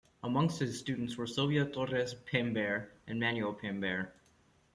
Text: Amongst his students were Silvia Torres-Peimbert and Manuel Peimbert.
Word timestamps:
Amongst 0.23 0.57
his 0.61 0.79
students 0.79 1.15
were 1.15 1.27
Silvia 1.27 1.63
Torres-Peimbert 1.63 2.89
and 3.05 3.19
Manuel 3.19 3.53
Peimbert. 3.53 4.09